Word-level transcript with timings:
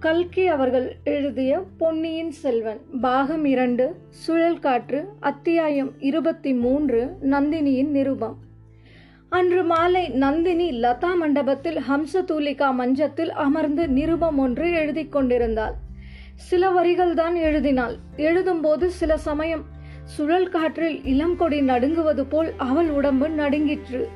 கல்கி 0.00 0.46
அவர்கள் 0.46 0.96
எழுதிய 1.04 1.62
பொன்னியின் 1.78 2.30
செல்வன் 2.30 2.80
பாகம் 3.00 3.44
இரண்டு 3.44 3.94
சுழல் 4.08 4.58
காற்று 4.58 5.04
அத்தியாயம் 5.20 5.92
இருபத்தி 5.98 6.54
மூன்று 6.54 7.16
நந்தினியின் 7.22 7.88
நிருபம். 7.88 8.36
அன்று 9.28 9.62
மாலை 9.62 10.08
நந்தினி 10.08 10.80
லதா 10.80 11.16
மண்டபத்தில் 11.16 11.76
ஹம்சதூலிகா 11.76 12.74
மஞ்சத்தில் 12.74 13.32
அமர்ந்து 13.32 13.88
நிருபம் 13.88 14.38
ஒன்று 14.38 14.72
எழுதி 14.72 15.06
கொண்டிருந்தாள். 15.06 15.74
சில 16.34 16.70
வரிகள் 16.70 17.14
தான் 17.14 17.34
எழுதினாள். 17.34 17.96
எழுதும்போது 18.16 18.86
சில 18.86 19.16
சமயம் 19.16 19.64
சுழல் 20.04 20.48
காற்றில் 20.48 21.04
இளங்கொடி 21.04 21.60
நடுங்குவது 21.60 22.24
போல் 22.28 22.52
அவள் 22.56 22.90
உடம்பு 22.90 23.28
நடுங்கிற்று. 23.28 24.08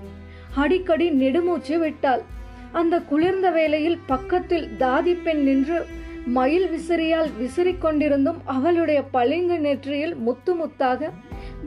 அடிக்கடி 0.55 1.10
நெடுமூச்சு 1.10 1.78
விட்டாள். 1.78 2.23
அந்த 2.73 3.01
குளிர்ந்த 3.01 3.51
வேளையில் 3.51 3.99
பக்கத்தில் 4.07 4.69
தாதி 4.79 5.17
பெண் 5.23 5.43
நின்று 5.43 5.87
மயில் 6.27 6.67
விசிறியால் 6.69 7.31
விசிறிக் 7.39 7.85
கொண்டிருந்தும் 7.85 8.41
அவளுடைய 8.45 9.03
பளிங்கு 9.03 9.59
நெற்றியில் 9.59 10.15
முத்து 10.17 10.55
முத்தாக 10.55 11.11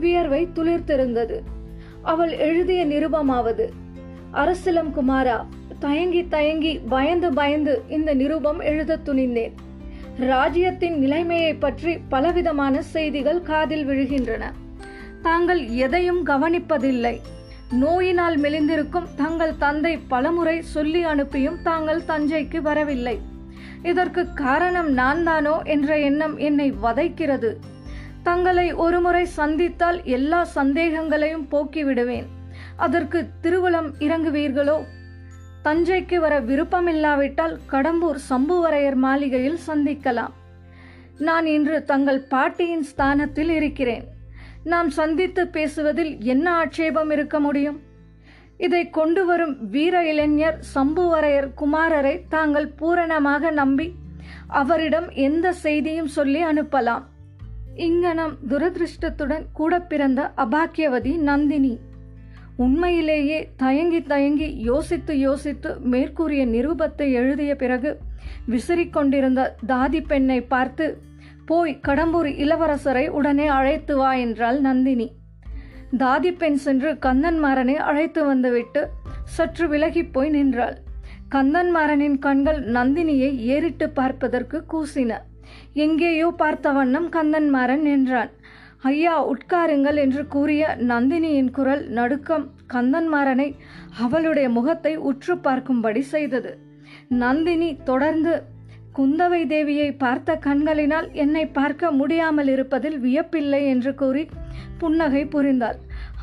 வியர்வை 0.00 0.48
துளிர்த்திருந்தது. 0.54 1.38
அவள் 2.02 2.32
எழுதிய 2.32 2.86
நிருபமாவது 2.86 3.66
அரசிலம் 4.32 4.90
குமாரா 4.90 5.46
தயங்கி 5.78 6.28
தயங்கி 6.28 6.80
பயந்து 6.88 7.32
பயந்து 7.32 7.82
இந்த 7.88 8.14
நிருபம் 8.14 8.60
எழுத 8.60 8.98
துணிந்தேன். 9.04 9.54
ராஜ்யத்தின் 10.20 10.98
நிலைமையை 10.98 11.54
பற்றி 11.54 11.98
பலவிதமான 12.08 12.82
செய்திகள் 12.82 13.42
காதில் 13.42 13.88
விழுகின்றன. 13.88 14.44
தாங்கள் 15.22 15.66
எதையும் 15.66 16.26
கவனிப்பதில்லை. 16.26 17.20
நோயினால் 17.70 18.38
மெலிந்திருக்கும் 18.38 19.06
தங்கள் 19.16 19.56
தந்தை 19.58 19.98
பலமுறை 19.98 20.62
சொல்லி 20.62 21.02
அனுப்பியும் 21.02 21.62
தாங்கள் 21.62 22.02
தஞ்சைக்கு 22.08 22.60
வரவில்லை. 22.60 23.20
இதற்கு 23.82 24.32
காரணம் 24.32 24.92
நான் 24.92 25.24
தானோ 25.24 25.60
என்ற 25.64 25.98
எண்ணம் 25.98 26.36
என்னை 26.36 26.72
வதைக்கிறது. 26.72 27.54
தங்களை 28.22 28.72
ஒருமுறை 28.72 29.24
சந்தித்தால் 29.24 30.04
எல்லா 30.04 30.44
சந்தேகங்களையும் 30.44 31.46
போக்கிவிடுவேன். 31.50 32.24
அதற்கு 32.76 33.28
திருவளம் 33.40 33.94
இறங்குவீர்களோ? 33.98 34.84
தஞ்சைக்கு 35.64 36.16
வர 36.16 36.40
விருப்பமில்லாவிட்டால் 36.40 37.58
கடம்பூர் 37.70 38.18
சம்புவரையர் 38.30 38.94
மாளிகையில் 38.94 39.58
சந்திக்கலாம். 39.66 40.32
நான் 41.18 41.46
இன்று 41.46 41.84
தங்கள் 41.84 42.20
பாட்டியின் 42.20 42.82
ஸ்தானத்தில் 42.82 43.50
இருக்கிறேன். 43.50 44.14
நாம் 44.70 44.88
சந்தித்து 44.90 45.42
பேசுவதில் 45.46 46.12
என்ன 46.18 46.46
ஆட்சேபம் 46.52 47.10
இருக்க 47.10 47.40
முடியும்? 47.40 47.78
இதை 48.58 48.80
கொண்டு 48.90 49.22
வரும் 49.26 49.52
வீர 49.70 49.96
இளைஞர் 50.12 50.58
சம்புவரையர் 50.74 51.48
குமாரரை 51.60 52.14
தாங்கள் 52.28 52.68
பூரணமாக 52.68 53.50
நம்பி 53.50 53.86
அவரிடம் 54.60 55.08
எந்த 55.26 55.52
செய்தியும் 55.52 56.06
சொல்லி 56.06 56.44
அனுப்பலாம். 56.44 57.04
இங்கனம் 57.74 58.34
துரதிருஷ்டத்துடன் 58.48 59.44
கூட 59.52 59.80
பிறந்த 59.80 60.20
அபாக்கியவதி 60.36 61.12
நந்தினி. 61.18 61.74
உண்மையிலேயே 62.56 63.38
தயங்கி 63.56 64.02
தயங்கி 64.02 64.48
யோசித்து 64.60 65.14
யோசித்து 65.18 65.70
மேற்கூறிய 65.92 66.46
நிரூபத்தை 66.46 67.08
எழுதிய 67.12 67.54
பிறகு 67.56 67.90
விசிறிக்கொண்டிருந்த 68.48 69.42
தாதி 69.66 70.00
பெண்ணை 70.06 70.40
பார்த்து 70.54 70.86
போய் 71.46 71.80
கடம்பூர் 71.88 72.28
இளவரசரை 72.44 73.04
உடனே 73.08 73.46
அழைத்து 73.46 73.94
வா 73.96 74.10
என்றாள் 74.24 74.58
நந்தினி. 74.60 75.08
தாதி 75.98 76.30
பெண் 76.36 76.58
சென்று 76.64 76.90
கந்தன்மாறனை 77.06 77.76
அழைத்து 77.88 78.20
வந்துவிட்டு 78.24 78.82
சற்று 79.36 79.66
விலகி 79.68 80.02
போய் 80.04 80.30
நின்றாள். 80.30 80.76
கந்தன்மாறனின் 81.34 82.18
கண்கள் 82.18 82.60
நந்தினியை 82.70 83.30
ஏறிட்டு 83.54 83.86
பார்ப்பதற்கு 83.90 84.58
கூசின. 84.72 85.12
எங்கேயோ 85.72 86.28
பார்த்த 86.36 86.72
வண்ணம் 86.72 87.08
கந்தன்மாறன் 87.08 87.84
நின்றான். 87.88 88.30
ஐயா 88.82 89.14
உட்காருங்கள் 89.32 89.98
என்று 90.04 90.22
கூறிய 90.26 90.62
நந்தினியின் 90.88 91.50
குரல் 91.50 91.84
நடுக்கம் 91.88 92.46
கந்தன்மாறனை 92.74 93.48
அவளுடைய 94.00 94.48
முகத்தை 94.48 94.92
உற்று 95.10 95.34
பார்க்கும்படி 95.36 96.02
செய்தது. 96.14 96.52
நந்தினி 97.08 97.70
தொடர்ந்து 97.84 98.34
குந்தவை 98.96 99.40
தேவியை 99.52 99.88
பார்த்த 100.02 100.36
கண்களினால் 100.46 101.08
என்னை 101.22 101.44
பார்க்க 101.58 101.90
முடியாமல் 101.90 102.50
இருப்பதில் 102.54 102.98
வியப்பில்லை 103.04 103.60
என்று 103.72 103.92
கூறி 103.94 104.22
புன்னகை 104.80 105.22
புரிந்தாள். 105.34 105.78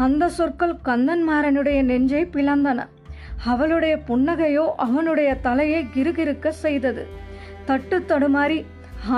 அந்த 0.06 0.30
சொற்கள் 0.38 0.76
கந்தன்மாறனுடைய 0.88 1.80
நெஞ்சை 1.92 2.24
பிளந்தன. 2.36 2.80
அவளுடைய 3.52 3.96
புன்னகையோ 4.08 4.66
அவனுடைய 4.86 5.30
தலையை 5.48 5.82
கிருகிருக்க 5.96 6.56
செய்தது. 6.64 7.04
தட்டு 7.66 7.98
தடுமாறி 8.10 8.60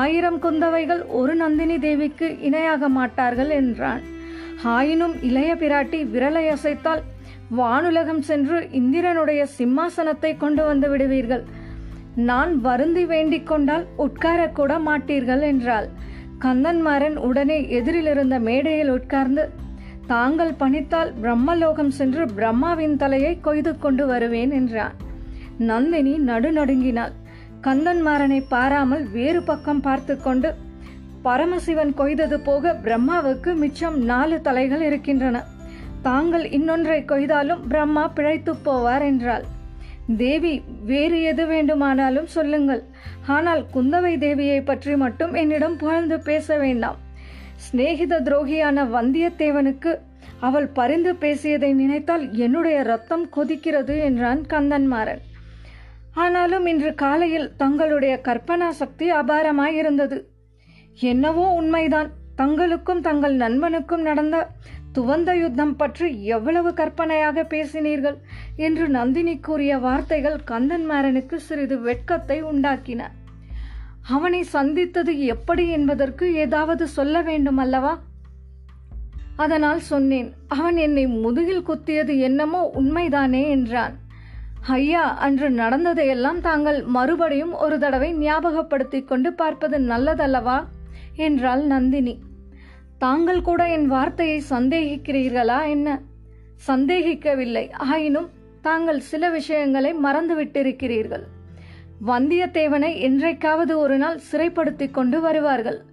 ஆயிரம் 0.02 0.40
குந்தவைகள் 0.40 1.04
ஒரு 1.20 1.34
நந்தினி 1.36 1.78
தேவிக்கு 1.80 2.28
இணையாக 2.48 2.90
மாட்டார்கள் 3.00 3.52
என்றான். 3.60 4.04
ஆயினும் 4.76 5.16
இளைய 5.30 5.52
பிராட்டி 5.62 6.00
விரலை 6.14 6.46
அசைத்தால் 6.56 7.04
வானுலகம் 7.58 8.24
சென்று 8.30 8.58
இந்திரனுடைய 8.80 9.42
சிம்மாசனத்தை 9.58 10.32
கொண்டு 10.44 10.64
வந்து 10.64 10.90
விடுவீர்கள். 10.90 11.46
நான் 12.16 12.62
வருந்தி 12.62 13.06
வேண்டிக் 13.06 13.48
கொண்டால் 13.48 13.86
உட்காரக்கூட 13.98 14.80
மாட்டீர்கள் 14.86 15.42
என்றாள். 15.42 15.90
கந்தன்மாறன் 16.40 17.16
உடனே 17.16 17.70
எதிரில் 17.70 18.06
இருந்த 18.06 18.40
மேடையில் 18.40 18.90
உட்கார்ந்து 18.90 19.50
தாங்கள் 20.08 20.54
பணித்தால் 20.60 21.12
பிரம்மலோகம் 21.22 21.88
சென்று 21.88 22.26
பிரம்மாவின் 22.26 22.96
தலையை 22.96 23.40
கொய்து 23.42 23.80
கொண்டு 23.80 24.08
வருவேன் 24.08 24.52
என்றான். 24.52 24.94
நந்தினி 25.58 26.20
நடுநடுங்கினாள். 26.20 27.14
கந்தன்மாறனை 27.62 28.44
பாராமல் 28.50 29.10
வேறு 29.12 29.44
பக்கம் 29.44 29.82
பார்த்து 29.82 30.22
கொண்டு 30.22 30.56
பரமசிவன் 31.24 31.94
கொய்தது 31.94 32.40
போக 32.40 32.80
பிரம்மாவுக்கு 32.84 33.56
மிச்சம் 33.56 33.98
நாலு 34.04 34.42
தலைகள் 34.42 34.82
இருக்கின்றன. 34.82 35.44
தாங்கள் 36.02 36.50
இன்னொன்றை 36.50 37.04
கொய்தாலும் 37.08 37.62
பிரம்மா 37.68 38.08
பிழைத்து 38.08 38.54
போவார் 38.66 39.02
என்றாள். 39.02 39.46
தேவி 40.22 40.64
வேறு 40.86 41.18
எது 41.24 41.44
வேண்டுமானாலும் 41.48 42.28
சொல்லுங்கள். 42.28 42.84
ஆனால் 43.28 43.66
குந்தவை 43.74 44.14
தேவியை 44.18 44.60
பற்றி 44.64 44.96
மட்டும் 44.96 45.34
என்னிடம் 45.34 45.78
புகழ்ந்து 45.78 46.20
பேச 46.20 46.58
வேண்டாம். 46.58 46.98
சிநேகித 47.66 48.20
துரோகியான 48.28 48.84
வந்தியத்தேவனுக்கு 48.96 49.94
அவள் 50.40 50.68
பரிந்து 50.68 51.16
பேசியதை 51.16 51.74
நினைத்தால் 51.74 52.26
என்னுடைய 52.34 52.78
ரத்தம் 52.84 53.26
கொதிக்கிறது 53.36 53.96
என்றான் 54.04 54.42
கந்தன்மாறன் 54.54 55.24
ஆனாலும் 56.14 56.66
இன்று 56.66 56.92
காலையில் 56.96 57.50
தங்களுடைய 57.58 58.14
கற்பனா 58.28 58.70
சக்தி 58.70 59.08
அபாரமாயிருந்தது. 59.12 60.18
என்னவோ 61.00 61.48
உண்மைதான். 61.54 62.12
தங்களுக்கும் 62.36 63.02
தங்கள் 63.02 63.36
நண்பனுக்கும் 63.36 64.02
நடந்த 64.02 64.38
துவந்த 64.96 65.32
யுத்தம் 65.40 65.76
பற்றி 65.76 66.24
எவ்வளவு 66.26 66.74
கற்பனையாக 66.74 67.44
பேசினீர்கள்? 67.44 68.18
என்று 68.56 68.88
நந்தினி 68.88 69.40
கூறிய 69.40 69.78
வார்த்தைகள் 69.78 70.40
கந்தன்மாறனுக்கு 70.48 71.36
சிறிது 71.36 71.78
வெட்கத்தை 71.80 72.44
உண்டாக்கின. 72.44 73.02
அவனை 74.08 74.44
சந்தித்தது 74.44 75.14
எப்படி 75.26 75.64
என்பதற்கு 75.70 76.34
ஏதாவது 76.36 76.88
சொல்ல 76.88 77.22
வேண்டும் 77.22 77.58
அல்லவா? 77.58 77.94
அதனால் 79.36 79.80
சொன்னேன் 79.80 80.34
அவன் 80.48 80.78
என்னை 80.78 81.08
முதுகில் 81.08 81.68
குத்தியது 81.68 82.20
என்னமோ 82.20 82.72
உண்மைதானே 82.76 83.42
என்றான். 83.50 83.96
ஐயா 84.68 85.18
அன்று 85.18 85.50
நடந்ததையெல்லாம் 85.50 86.40
தாங்கள் 86.42 86.84
மறுபடியும் 86.84 87.54
ஒரு 87.54 87.80
தடவை 87.80 88.14
ஞாபகப்படுத்தி 88.14 89.04
கொண்டு 89.04 89.34
பார்ப்பது 89.34 89.80
நல்லதல்லவா? 89.80 90.58
என்றாள் 91.16 91.64
நந்தினி. 91.64 92.16
தாங்கள் 92.98 93.42
கூட 93.42 93.70
என் 93.70 93.88
வார்த்தையை 93.88 94.44
சந்தேகிக்கிறீர்களா 94.50 95.70
என்ன? 95.70 96.02
சந்தேகிக்கவில்லை. 96.68 97.72
ஆயினும் 97.72 98.30
தாங்கள் 98.62 99.00
சில 99.00 99.30
விஷயங்களை 99.30 99.94
மறந்துவிட்டிருக்கிறீர்கள். 100.04 101.24
வந்தியத்தேவனை 102.08 103.00
என்றைக்காவது 103.00 103.78
ஒரு 103.78 103.98
நாள் 103.98 104.20
சிறைப்படுத்தி 104.32 104.92
கொண்டு 104.92 105.22
வருவார்கள். 105.22 105.86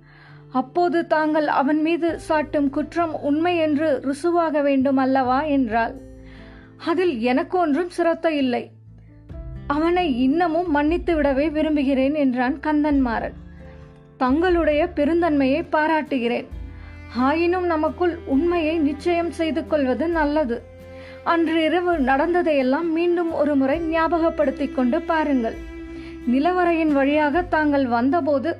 அப்போது 0.50 1.06
தாங்கள் 1.06 1.46
அவன் 1.46 1.80
மீது 1.80 2.18
சாட்டும் 2.28 2.70
குற்றம் 2.70 3.20
உண்மை 3.20 3.56
என்று 3.56 4.00
ருசுவாக 4.04 4.62
வேண்டும் 4.62 4.96
அல்லவா 4.96 5.42
என்றாள். 5.42 5.94
அதில் 6.84 7.20
எனக்கு 7.20 7.58
ஒன்றும் 7.58 7.90
சிரத்த 7.98 8.26
இல்லை. 8.26 8.70
அவனை 9.66 10.20
இன்னமும் 10.22 10.70
மன்னித்து 10.70 11.22
விடவே 11.22 11.50
விரும்புகிறேன் 11.50 12.14
என்றான் 12.14 12.58
கந்தன்மாறன். 12.60 13.38
தங்களுடைய 14.16 14.88
பெருந்தன்மையை 14.96 15.64
பாராட்டுகிறேன். 15.70 16.60
ஆயினும் 17.16 17.66
நமக்குள் 17.66 18.18
உண்மையை 18.26 18.78
நிச்சயம் 18.78 19.30
செய்து 19.30 19.66
கொள்வது 19.66 20.08
நல்லது. 20.08 20.62
அன்று 21.24 21.64
இரவு 21.64 21.98
நடந்ததையெல்லாம் 21.98 22.92
மீண்டும் 22.92 23.32
ஒரு 23.32 23.56
முறை 23.56 23.80
ஞாபகப்படுத்திக் 23.80 24.74
கொண்டு 24.74 25.02
பாருங்கள். 25.02 25.56
நிலவரையின் 26.30 26.92
வழியாக 26.92 27.42
தாங்கள் 27.42 27.86
வந்தபோது 27.86 28.58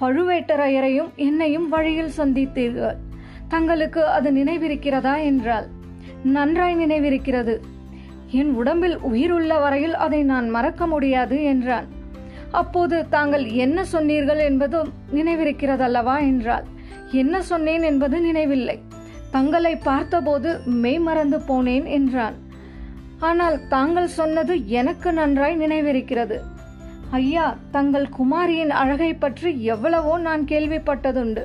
பழுவேட்டரையரையும் 0.00 1.14
என்னையும் 1.14 1.68
வழியில் 1.68 2.10
சந்தித்தீர்கள். 2.16 2.96
தங்களுக்கு 3.48 4.06
அது 4.06 4.30
நினைவிருக்கிறதா 4.30 5.22
என்றால் 5.22 5.66
நன்றாய் 6.22 6.76
நினைவிருக்கிறது. 6.76 7.58
என் 8.30 8.54
உடம்பில் 8.54 8.98
உயிர் 8.98 9.32
உள்ள 9.32 9.58
வரையில் 9.58 9.94
அதை 9.94 10.22
நான் 10.22 10.48
மறக்க 10.48 10.86
முடியாது 10.86 11.44
என்றான். 11.44 11.86
அப்போது 12.50 13.08
தாங்கள் 13.08 13.46
என்ன 13.46 13.84
சொன்னீர்கள் 13.84 14.38
என்பதும் 14.38 14.92
நினைவிருக்கிறதல்லவா 15.14 16.18
என்றாள். 16.18 16.64
என்ன 17.22 17.42
சொன்னேன் 17.42 17.82
என்பது 17.82 18.16
நினைவில்லை. 18.20 18.76
தங்களை 19.30 19.74
பார்த்தபோது 19.88 20.50
மெய்மறந்து 20.84 21.38
போனேன் 21.48 21.86
என்றான். 21.98 22.36
ஆனால் 23.28 23.56
தாங்கள் 23.68 24.14
சொன்னது 24.18 24.54
எனக்கு 24.80 25.08
நன்றாய் 25.12 25.56
நினைவிருக்கிறது. 25.56 26.36
ஐயா 27.10 27.46
தங்கள் 27.70 28.06
குமாரியின் 28.08 28.72
அழகை 28.80 29.10
பற்றி 29.14 29.50
எவ்வளவோ 29.74 30.14
நான் 30.18 30.44
கேள்விப்பட்டதுண்டு. 30.44 31.44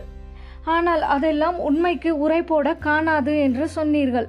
ஆனால் 0.75 1.04
அதெல்லாம் 1.16 1.57
உண்மைக்கு 1.68 2.12
உரை 2.18 2.42
போட 2.42 2.74
காணாது 2.88 3.33
என்று 3.39 3.65
சொன்னீர்கள். 3.77 4.27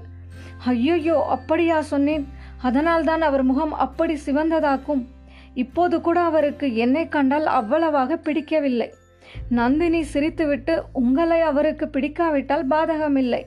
ஐயோயோ 0.66 1.16
அப்படியா 1.36 1.78
சொன்னேன். 1.92 2.24
அதனால்தான் 2.62 3.22
அவர் 3.28 3.44
முகம் 3.50 3.74
அப்படி 3.84 4.14
சிவந்ததாக்கும். 4.26 5.02
இப்போது 5.54 5.96
கூட 6.06 6.18
அவருக்கு 6.30 6.66
என்னை 6.84 7.04
கண்டால் 7.08 7.48
அவ்வளவாக 7.58 8.18
பிடிக்கவில்லை. 8.26 8.88
நந்தினி 9.48 10.04
சிரித்துவிட்டு 10.12 10.80
உங்களை 10.92 11.40
அவருக்கு 11.40 11.88
பிடிக்காவிட்டால் 11.88 12.68
பாதகமில்லை. 12.68 13.42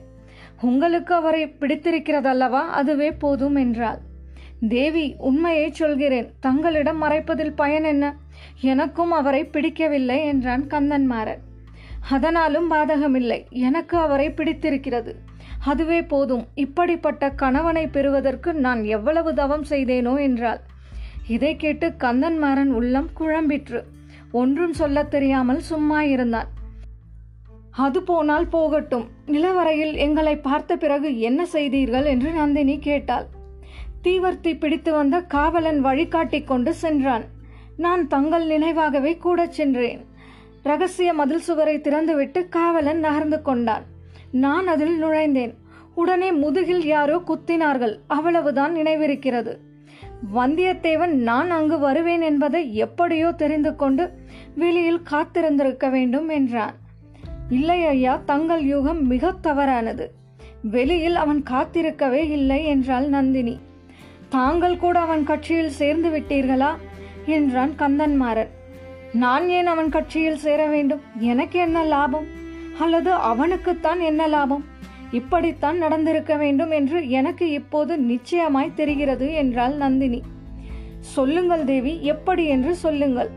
உங்களுக்கு 0.60 1.14
அவரை 1.14 1.46
பிடித்திருக்கிறதல்லவா? 1.46 2.62
அதுவே 2.80 3.12
போதும் 3.12 3.54
என்றாள். 3.54 3.98
தேவி 4.68 5.14
உண்மையை 5.18 5.72
சொல்கிறேன். 5.72 6.30
தங்களிடம் 6.40 7.02
மறைப்பதில் 7.02 7.56
பயன் 7.56 7.84
என்ன? 7.84 8.16
எனக்கும் 8.60 9.10
அவரை 9.10 9.44
பிடிக்கவில்லை 9.44 10.26
என்றான் 10.26 10.66
கந்தன்மாறன். 10.66 11.38
அதனாலும் 12.10 12.70
பாதகமில்லை. 12.70 13.50
எனக்கு 13.50 13.98
அவரை 13.98 14.32
பிடித்திருக்கிறது. 14.32 15.16
அதுவே 15.64 16.02
போதும். 16.02 16.46
இப்படிப்பட்ட 16.54 17.30
கணவனை 17.30 17.86
பெறுவதற்கு 17.86 18.54
நான் 18.54 18.84
எவ்வளவு 18.84 19.34
தவம் 19.34 19.64
செய்தேனோ 19.68 20.20
என்றாள். 20.20 20.60
இதை 21.26 21.56
கேட்டு 21.56 21.92
கந்தன்மாறன் 21.98 22.66
உள்ளம் 22.66 23.10
குழம்பிற்று. 23.20 23.82
ஒன்றும் 24.34 24.72
சொல்லத் 24.72 25.10
தெரியாமல் 25.10 25.60
சும்மா 25.60 26.02
இருந்தான். 26.02 26.48
அது 27.70 28.02
போனால் 28.02 28.48
போகட்டும். 28.48 29.08
நிலவரையில் 29.26 29.94
எங்களை 29.94 30.36
பார்த்த 30.36 30.76
பிறகு 30.76 31.18
என்ன 31.18 31.46
செய்தீர்கள்? 31.46 32.04
என்று 32.04 32.32
நந்தினி 32.32 32.78
கேட்டாள். 32.78 33.26
தீவர்த்தி 34.04 34.58
பிடித்து 34.58 34.92
வந்த 34.92 35.22
காவலன் 35.22 35.80
வழிகாட்டி 35.80 36.42
கொண்டு 36.42 36.74
சென்றான். 36.74 37.24
நான் 37.76 38.08
தங்கள் 38.08 38.46
நினைவாகவே 38.46 39.16
கூட 39.16 39.46
சென்றேன். 39.46 40.04
ரகசிய 40.62 41.12
மதில் 41.12 41.40
சுவரை 41.40 41.78
திறந்துவிட்டு 41.78 42.48
காவலன் 42.48 42.98
நகர்ந்து 42.98 43.42
கொண்டான். 43.42 43.84
நான் 44.30 44.66
அதில் 44.66 45.04
நுழைந்தேன். 45.04 45.54
உடனே 45.94 46.32
முதுகில் 46.32 46.86
யாரோ 46.86 47.22
குத்தினார்கள். 47.26 47.98
அவ்வளவுதான் 48.06 48.76
நினைவிருக்கிறது. 48.76 49.56
வந்தியத்தேவன் 50.34 51.06
நான் 51.06 51.50
அங்கு 51.50 51.78
வருவேன் 51.78 52.20
என்பதை 52.20 52.74
எப்படியோ 52.74 53.32
தெரிந்து 53.32 53.76
கொண்டு 53.76 54.12
வெளியில் 54.54 55.02
காத்திருந்திருக்க 55.10 55.90
வேண்டும் 55.90 56.28
என்றான். 56.28 56.74
இல்லை 57.48 57.84
ஐயா 57.84 58.22
தங்கள் 58.24 58.62
யூகம் 58.62 59.02
மிக 59.02 59.32
தவறானது. 59.32 60.12
வெளியில் 60.62 61.14
அவன் 61.14 61.42
காத்திருக்கவே 61.50 62.30
இல்லை 62.30 62.66
என்றாள் 62.66 63.08
நந்தினி. 63.08 63.60
தாங்கள் 64.28 64.76
கூட 64.76 65.00
அவன் 65.00 65.24
கட்சியில் 65.24 65.70
சேர்ந்து 65.70 66.08
விட்டீர்களா? 66.08 66.74
என்றான் 67.26 67.72
கந்தன்மாறன். 67.78 68.48
நான் 69.12 69.48
ஏன் 69.48 69.66
அவன் 69.66 69.88
கட்சியில் 69.88 70.36
சேர 70.36 70.66
வேண்டும்? 70.66 71.00
எனக்கு 71.18 71.58
என்ன 71.58 71.84
லாபம்? 71.84 72.26
அல்லது 72.80 73.12
அவனுக்குத்தான் 73.12 74.00
என்ன 74.00 74.26
லாபம்? 74.26 74.64
இப்படித்தான் 75.18 75.78
நடந்திருக்க 75.78 76.34
வேண்டும் 76.36 76.72
என்று 76.78 76.98
எனக்கு 77.18 77.46
இப்போது 77.50 77.94
நிச்சயமாய் 78.10 78.76
தெரிகிறது 78.80 79.26
என்றாள் 79.42 79.74
நந்தினி. 79.76 80.20
சொல்லுங்கள் 81.14 81.64
தேவி 81.64 81.94
எப்படி 82.12 82.44
என்று 82.46 82.72
சொல்லுங்கள். 82.84 83.30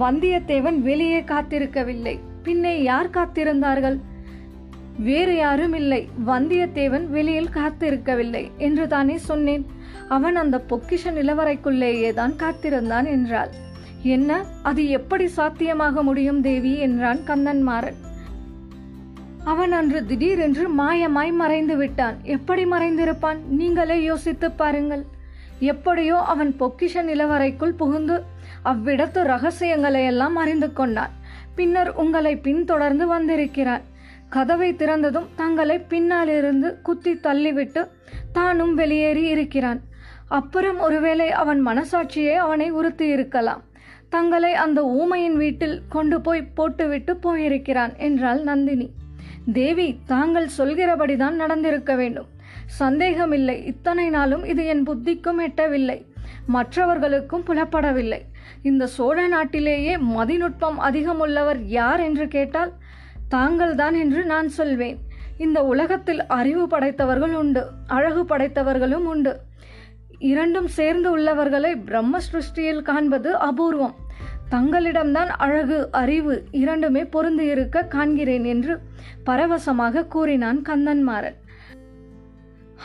வந்தியத்தேவன் 0.00 0.78
வெளியே 0.88 1.20
காத்திருக்கவில்லை. 1.32 2.14
பின்னே 2.42 2.74
யார் 2.82 3.10
காத்திருந்தார்கள்? 3.10 3.98
வேறு 4.98 5.34
யாரும் 5.36 5.74
இல்லை. 5.74 6.00
வந்தியத்தேவன் 6.26 7.06
வெளியில் 7.08 7.54
காத்திருக்கவில்லை 7.54 8.44
என்று 8.58 8.84
தானே 8.94 9.16
சொன்னேன். 9.28 9.64
அவன் 10.08 10.36
அந்த 10.36 10.56
பொக்கிஷ 10.70 11.12
நிலவரைக்குள்ளேயே 11.18 12.10
தான் 12.12 12.34
காத்திருந்தான் 12.36 13.08
என்றாள். 13.14 13.52
என்ன 14.14 14.30
அது 14.62 14.82
எப்படி 14.98 15.26
சாத்தியமாக 15.36 16.02
முடியும் 16.02 16.40
தேவி 16.40 16.72
என்றான் 16.78 17.22
கந்தன்மாறன். 17.26 17.98
அவன் 19.50 19.72
அன்று 19.72 19.98
திடீரென்று 20.06 20.64
மாயமாய் 20.78 21.32
மறைந்து 21.32 21.76
விட்டான். 21.76 22.16
எப்படி 22.22 22.64
மறைந்திருப்பான்? 22.64 23.40
நீங்களே 23.58 24.02
யோசித்து 24.02 24.50
பாருங்கள். 24.50 25.04
எப்படியோ 25.72 26.16
அவன் 26.32 26.50
பொக்கிஷ 26.60 27.02
நிலவரைக்குள் 27.10 27.76
புகுந்து 27.80 28.16
அவ்விடத்து 28.64 29.20
ரகசியங்களை 29.22 30.04
எல்லாம் 30.04 30.36
அறிந்து 30.36 30.72
கொண்டான். 30.72 31.12
பின்னர் 31.54 31.90
உங்களை 31.94 32.36
பின்தொடர்ந்து 32.36 33.06
வந்திருக்கிறான் 33.06 33.84
கதவை 34.28 34.70
திறந்ததும் 34.72 35.28
தங்களை 35.36 35.78
பின்னாலிருந்து 35.78 36.68
குத்தி 36.82 37.12
தள்ளிவிட்டு 37.12 37.82
தானும் 38.32 38.74
வெளியேறி 38.74 39.24
இருக்கிறான். 39.28 39.80
அப்புறம் 40.28 40.78
ஒருவேளை 40.78 41.30
அவன் 41.42 41.66
மனசாட்சியே 41.66 42.36
அவனை 42.46 42.70
உறுத்தி 42.70 43.06
இருக்கலாம் 43.06 43.62
தங்களை 44.08 44.54
அந்த 44.54 44.80
ஊமையின் 44.84 45.36
வீட்டில் 45.36 45.80
கொண்டு 45.88 46.20
போய் 46.20 46.48
போட்டுவிட்டு 46.58 47.16
போயிருக்கிறான் 47.16 47.92
என்றாள் 47.96 48.42
நந்தினி. 48.42 48.88
தேவி 49.52 49.98
தாங்கள் 50.06 50.48
சொல்கிறபடிதான் 50.58 51.30
நடந்திருக்க 51.30 51.94
வேண்டும். 51.94 52.26
சந்தேகமில்லை. 52.66 53.64
இத்தனை 53.64 54.08
நாளும் 54.08 54.44
இது 54.44 54.64
என் 54.64 54.82
புத்திக்கும் 54.82 55.40
எட்டவில்லை 55.40 56.06
மற்றவர்களுக்கும் 56.46 57.44
புலப்படவில்லை. 57.46 58.20
இந்த 58.62 58.86
சோழ 58.86 59.26
நாட்டிலேயே 59.26 59.96
மதிநுட்பம் 59.96 60.78
அதிகமுள்ளவர் 60.80 61.56
யார் 61.64 62.00
என்று 62.00 62.28
கேட்டால் 62.28 62.72
தாங்கள்தான் 63.28 63.94
என்று 63.94 64.24
நான் 64.24 64.48
சொல்வேன். 64.48 64.98
இந்த 65.38 65.64
உலகத்தில் 65.64 66.26
அறிவு 66.26 66.66
படைத்தவர்கள் 66.66 67.34
உண்டு 67.34 67.66
அழகு 67.86 68.24
படைத்தவர்களும் 68.24 69.06
உண்டு. 69.06 69.40
இரண்டும் 70.18 70.66
சேர்ந்து 70.66 71.10
உள்ளவர்களை 71.10 71.76
பிரம்ம 71.76 72.18
சிருஷ்டியில் 72.18 72.82
காண்பது 72.82 73.36
அபூர்வம். 73.36 73.94
தங்களிடம்தான் 74.50 75.30
அழகு 75.36 75.88
அறிவு 75.90 76.44
இரண்டுமே 76.50 77.02
பொருந்து 77.02 77.40
இருக்க 77.40 77.86
காண்கிறேன் 77.90 78.44
என்று 78.44 78.78
பரவசமாக 79.26 80.06
கூறினான் 80.06 80.62
கந்தன்மாறன். 80.62 81.38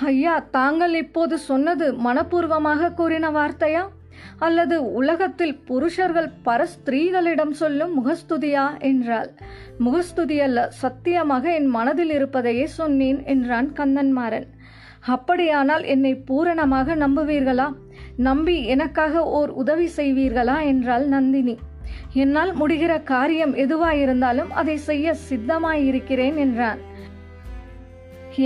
ஐயா 0.01 0.35
தாங்கள் 0.51 0.93
இப்போது 0.93 1.37
சொன்னது 1.37 1.93
மனப்பூர்வமாக 1.93 2.93
கூறின 2.93 3.29
வார்த்தையா? 3.29 3.83
அல்லது 4.37 4.91
உலகத்தில் 4.91 5.55
புருஷர்கள் 5.65 6.29
பர 6.45 6.65
ஸ்திரீகளிடம் 6.73 7.51
சொல்லும் 7.51 7.93
முகஸ்துதியா 7.97 8.65
என்றாள். 8.79 9.29
முகஸ்துதி 9.77 10.39
அல்ல 10.41 10.67
சத்தியமாக 10.69 11.53
என் 11.53 11.65
மனதில் 11.65 12.09
இருப்பதையே 12.09 12.65
சொன்னேன் 12.65 13.25
என்றான் 13.25 13.69
கந்தன்மாறன். 13.73 14.47
அப்படியானால் 15.07 15.83
என்னை 15.83 16.15
பூரணமாக 16.15 16.95
நம்புவீர்களா? 16.95 17.67
நம்பி 18.27 18.55
எனக்காக 18.65 19.23
ஓர் 19.39 19.51
உதவி 19.61 19.87
செய்வீர்களா 19.95 20.55
என்றாள் 20.65 21.05
நந்தினி. 21.07 21.55
என்னால் 22.13 22.51
முடிகிற 22.55 22.93
காரியம் 23.03 23.53
எதுவாயிருந்தாலும் 23.55 24.51
அதை 24.61 24.75
செய்ய 24.89 25.13
சித்தமாயிருக்கிறேன் 25.29 26.37
என்றான். 26.45 26.81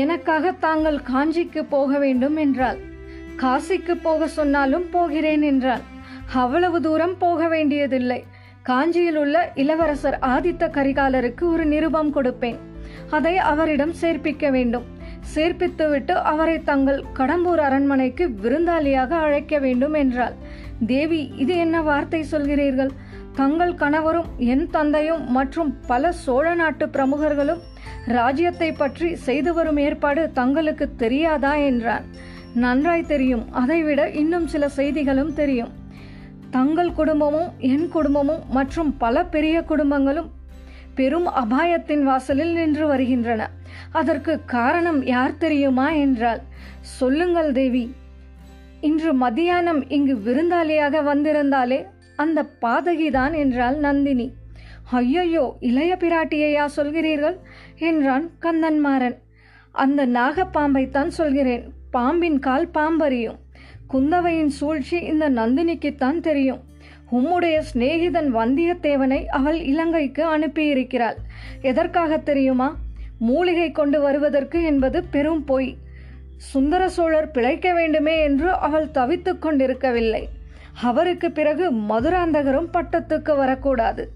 எனக்காக 0.03 0.51
தாங்கள் 0.65 0.99
காஞ்சிக்கு 1.13 1.61
போக 1.69 1.97
வேண்டும் 1.97 2.37
என்றாள். 2.37 2.79
காசிக்கு 3.41 3.95
போக 4.01 4.27
சொன்னாலும் 4.27 4.87
போகிறேன் 4.89 5.41
என்றான் 5.41 5.83
அவ்வளவு 6.33 6.77
தூரம் 6.81 7.17
போக 7.17 7.47
வேண்டியதில்லை. 7.47 8.19
காஞ்சியில் 8.63 9.17
உள்ள 9.17 9.35
இளவரசர் 9.55 10.17
ஆதித்த 10.21 10.63
கரிகாலருக்கு 10.77 11.43
ஒரு 11.53 11.65
நிருபம் 11.65 12.11
கொடுப்பேன். 12.15 12.59
அதை 13.09 13.33
அவரிடம் 13.51 13.93
சேர்ப்பிக்க 14.01 14.49
வேண்டும். 14.51 14.85
சேர்ப்பித்துவிட்டு 15.33 16.11
அவரை 16.11 16.63
தங்கள் 16.63 17.03
கடம்பூர் 17.13 17.61
அரண்மனைக்கு 17.67 18.27
விருந்தாளியாக 18.43 19.09
அழைக்க 19.09 19.59
வேண்டும் 19.59 19.93
என்றாள். 19.93 20.35
தேவி 20.87 21.31
இது 21.37 21.55
என்ன 21.57 21.81
வார்த்தை 21.81 22.25
சொல்கிறீர்கள்? 22.31 22.91
தங்கள் 23.35 23.73
கணவரும் 23.75 24.29
என் 24.37 24.69
தந்தையும் 24.69 25.23
மற்றும் 25.29 25.77
பல 25.87 26.11
சோழ 26.11 26.53
நாட்டு 26.53 26.85
பிரமுகர்களும் 26.85 27.63
ராஜ்யத்தை 28.05 28.71
பற்றி 28.71 29.15
செய்து 29.15 29.53
வரும் 29.53 29.77
ஏற்பாடு 29.77 30.31
தங்களுக்கு 30.31 30.95
தெரியாதா? 30.95 31.55
என்றான். 31.55 32.05
நன்றாய் 32.53 33.09
தெரியும். 33.13 33.51
அதைவிட 33.51 34.09
இன்னும் 34.09 34.47
சில 34.47 34.69
செய்திகளும் 34.69 35.33
தெரியும். 35.33 35.73
தங்கள் 36.49 36.91
குடும்பமும் 36.91 37.49
என் 37.57 37.87
குடும்பமும் 37.87 38.43
மற்றும் 38.49 38.97
பல 38.97 39.25
பெரிய 39.25 39.61
குடும்பங்களும் 39.61 40.29
பெரும் 40.95 41.27
அபாயத்தின் 41.27 42.03
வாசலில் 42.03 42.53
நின்று 42.53 42.87
வருகின்றன. 42.87 43.49
அதற்கு 43.91 44.33
காரணம் 44.45 45.05
யார் 45.05 45.37
தெரியுமா 45.37 45.89
என்றால் 45.89 46.41
சொல்லுங்கள் 46.79 47.51
தேவி. 47.51 47.95
இன்று 48.81 49.11
மதியானம் 49.13 49.81
இங்கு 49.87 50.15
விருந்தாளியாக 50.25 51.03
வந்திருந்தாலே 51.03 51.85
அந்த 52.15 52.45
பாதகிதான் 52.61 53.35
என்றாள் 53.35 53.77
நந்தினி. 53.77 54.27
ஐயையோ 54.91 55.45
இளைய 55.59 55.97
பிராட்டியையா 55.99 56.65
சொல்கிறீர்கள்? 56.77 57.37
என்றான் 57.79 58.29
கந்தன்மாறன். 58.41 59.17
அந்த 59.71 60.07
நாகப்பாம்பைத்தான் 60.07 61.07
சொல்கிறேன். 61.07 61.63
பாம்பின் 61.91 62.39
கால் 62.39 62.69
பாம்பறியும். 62.73 63.39
குந்தவையின் 63.93 64.53
சூழ்ச்சி 64.59 64.97
இந்த 64.97 65.29
நந்தினிக்குத்தான் 65.29 66.19
தெரியும். 66.19 66.61
உம்முடைய 67.11 67.61
சிநேகிதன் 67.73 68.29
வந்தியத்தேவனை 68.35 69.25
அவள் 69.25 69.59
இலங்கைக்கு 69.59 70.37
அனுப்பியிருக்கிறாள். 70.37 71.15
எதற்காக 71.61 72.17
தெரியுமா? 72.17 72.77
மூலிகை 73.19 73.71
கொண்டு 73.71 74.01
வருவதற்கு 74.01 74.63
என்பது 74.63 75.03
பெரும் 75.03 75.43
பொய். 75.43 75.75
சுந்தர 76.37 76.89
சோழர் 76.89 77.31
பிழைக்க 77.31 77.73
வேண்டுமே 77.73 78.23
என்று 78.23 78.51
அவள் 78.51 78.91
தவித்துக் 78.91 79.41
கொண்டிருக்கவில்லை. 79.41 80.27
அவருக்கு 80.81 81.31
பிறகு 81.31 81.71
மதுராந்தகரும் 81.71 82.67
பட்டத்துக்கு 82.73 83.35
வரக்கூடாது. 83.35 84.09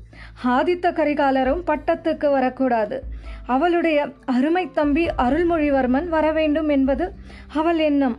ஆதித்த 0.47 0.91
கரிகாலரும் 0.91 1.63
பட்டத்துக்கு 1.67 2.31
வரக்கூடாது. 2.31 3.03
அவளுடைய 3.45 4.09
அருமை 4.25 4.71
தம்பி 4.71 5.05
அருள்மொழிவர்மன் 5.17 6.07
வர 6.07 6.31
வேண்டும் 6.31 6.67
என்பது 6.67 7.11
அவள் 7.53 7.77
எண்ணம். 7.77 8.17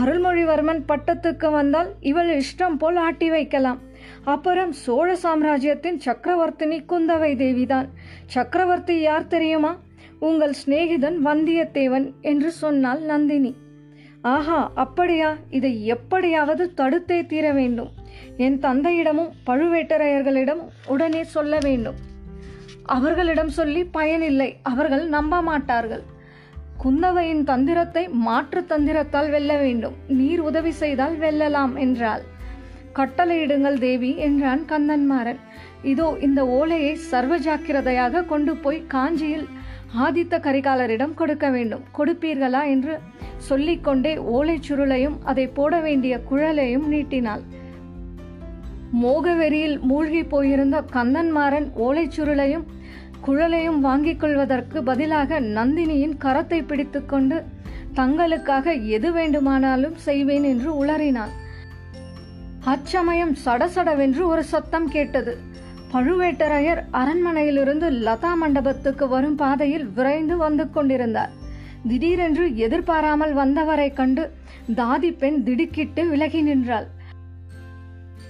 அருள்மொழிவர்மன் 0.00 0.82
பட்டத்துக்கு 0.88 1.50
வந்தால் 1.50 1.94
இவள் 2.00 2.38
இஷ்டம் 2.38 2.76
போல் 2.78 2.96
ஆட்டி 2.96 3.30
வைக்கலாம். 3.30 3.83
அப்புறம் 4.24 4.72
சோழ 4.72 5.16
சாம்ராஜ்யத்தின் 5.16 6.00
சக்கரவர்த்தினி 6.06 6.84
குந்தவை 6.88 7.36
தேவிதான். 7.36 7.88
சக்கரவர்த்தி 8.26 9.00
யார் 9.00 9.26
தெரியுமா? 9.26 9.76
உங்கள் 10.18 10.54
சிநேகிதன் 10.66 11.16
வந்தியத்தேவன் 11.24 12.12
என்று 12.20 12.50
சொன்னாள் 12.50 13.00
நந்தினி. 13.00 13.56
ஆஹா 14.22 14.70
அப்படியா? 14.74 15.36
இதை 15.50 15.86
எப்படியாவது 15.86 16.72
தடுத்தே 16.76 17.26
தீர 17.26 17.52
வேண்டும். 17.52 17.90
என் 18.36 18.60
தந்தையிடமும் 18.60 19.30
பழுவேட்டரையர்களிடம் 19.46 20.62
உடனே 20.86 21.22
சொல்ல 21.22 21.58
வேண்டும். 21.62 21.94
அவர்களிடம் 22.82 23.48
சொல்லி 23.48 23.84
பயனில்லை 23.84 24.56
அவர்கள் 24.62 25.08
நம்ப 25.08 25.42
மாட்டார்கள். 25.42 26.02
குந்தவையின் 26.84 27.44
தந்திரத்தை 27.44 28.08
மாற்று 28.08 28.60
தந்திரத்தால் 28.60 29.30
வெல்ல 29.30 29.56
வேண்டும். 29.56 29.94
நீர் 30.08 30.40
உதவி 30.40 30.70
செய்தால் 30.70 31.18
வெல்லலாம் 31.18 31.78
என்றாள். 31.78 32.32
கட்டளையிடுங்கள் 32.94 33.78
தேவி 33.78 34.16
என்றான் 34.16 34.62
கந்தன்மாறன் 34.68 35.40
இதோ 35.82 36.16
இந்த 36.20 36.40
ஓலையை 36.46 36.94
சர்வ 36.94 37.36
ஜாக்கிரதையாக 37.38 38.22
கொண்டு 38.22 38.56
போய் 38.56 38.86
காஞ்சியில் 38.86 39.46
ஆதித்த 40.04 40.34
கரிகாலரிடம் 40.46 41.14
கொடுக்க 41.14 41.50
வேண்டும். 41.50 41.82
கொடுப்பீர்களா? 41.98 42.62
என்று 42.66 42.94
சொல்லிக்கொண்டே 43.48 44.14
ஓலைச் 44.16 44.66
சுருளையும் 44.68 45.16
அதை 45.24 45.46
போட 45.46 45.80
வேண்டிய 45.80 46.14
குழலையும் 46.30 46.86
நீட்டினாள். 46.88 47.44
மோகவெறியில் 49.02 49.76
மூழ்கி 49.80 50.22
போயிருந்த 50.24 50.84
கந்தன்மாறன் 50.92 51.68
ஓலைச் 51.86 52.16
சுருளையும் 52.16 52.66
குழலையும் 53.26 53.80
வாங்கிக் 53.80 54.20
கொள்வதற்கு 54.20 54.82
பதிலாக 54.82 55.40
நந்தினியின் 55.40 56.16
கரத்தை 56.24 56.60
பிடித்துக்கொண்டு 56.66 57.36
தங்களுக்காக 57.96 58.72
எது 58.86 59.12
வேண்டுமானாலும் 59.12 59.96
செய்வேன் 60.06 60.42
என்று 60.42 60.70
உளறினான். 60.84 61.32
அச்சமயம் 62.72 63.32
சடசடவென்று 63.44 64.22
ஒரு 64.26 64.42
சத்தம் 64.44 64.86
கேட்டது. 64.88 65.32
பழுவேட்டரையர் 65.92 66.80
அரண்மனையிலிருந்து 67.00 67.88
லதா 68.06 68.30
மண்டபத்துக்கு 68.42 69.08
வரும் 69.08 69.34
பாதையில் 69.34 69.84
விரைந்து 69.96 70.36
வந்து 70.36 70.70
கொண்டிருந்தார். 70.70 71.32
திடீரென்று 71.88 72.56
எதிர்பாராமல் 72.56 73.32
வந்தவரை 73.32 73.88
கண்டு 73.92 74.24
தாதி 74.80 75.10
பெண் 75.18 75.38
திடுக்கிட்டு 75.42 76.04
விலகி 76.06 76.42
நின்றாள். 76.42 76.88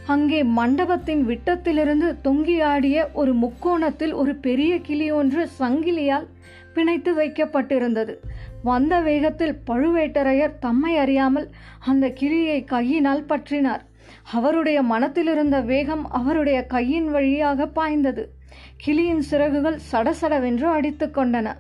அங்கே 0.07 0.41
மண்டபத்தின் 0.59 1.25
விட்டத்திலிருந்து 1.25 2.09
தொங்கி 2.25 2.59
ஆடிய 2.73 3.09
ஒரு 3.13 3.35
முக்கோணத்தில் 3.35 4.13
ஒரு 4.13 4.35
பெரிய 4.35 4.73
கிளி 4.81 5.09
ஒன்று 5.13 5.49
சங்கிலியால் 5.61 6.29
பிணைத்து 6.75 7.11
வைக்கப்பட்டிருந்தது. 7.15 8.15
வந்த 8.63 8.95
வேகத்தில் 9.01 9.59
பழுவேட்டரையர் 9.67 10.59
தம்மை 10.59 10.97
அறியாமல் 10.97 11.51
அந்த 11.81 12.09
கிளியை 12.21 12.65
கையினால் 12.65 13.29
பற்றினார். 13.29 13.85
அவருடைய 14.33 14.83
மனத்திலிருந்த 14.83 15.65
வேகம் 15.65 16.11
அவருடைய 16.11 16.67
கையின் 16.67 17.11
வழியாக 17.11 17.67
பாய்ந்தது. 17.67 18.33
கிளியின் 18.77 19.21
சிறகுகள் 19.21 19.79
சடசடவென்று 19.93 20.63
அடித்து 20.63 21.07
கொண்டன. 21.07 21.55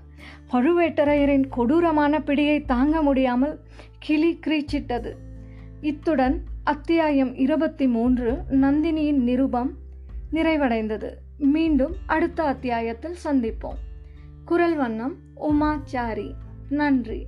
பழுவேட்டரையரின் 0.52 1.48
கொடூரமான 1.48 2.18
பிடியை 2.18 2.64
தாங்க 2.64 3.02
முடியாமல் 3.02 3.60
கிளி 3.98 4.40
கிரீச்சிட்டது. 4.46 5.12
இத்துடன் 5.80 6.42
அத்தியாயம் 6.64 7.34
இருபத்தி 7.34 7.86
மூன்று 7.86 8.38
நந்தினியின் 8.50 9.22
நிருபம் 9.22 9.74
நிறைவடைந்தது. 10.32 11.10
மீண்டும் 11.38 11.94
அடுத்த 12.06 12.42
அத்தியாயத்தில் 12.42 13.16
சந்திப்போம். 13.24 13.80
குரல் 14.44 14.76
வண்ணம் 14.76 15.16
உமாச்சாரி. 15.36 16.32
நன்றி. 16.68 17.26